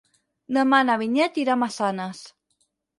Demà 0.57 0.79
na 0.89 0.95
Vinyet 1.03 1.39
irà 1.45 1.57
a 1.57 1.61
Massanes. 1.67 2.27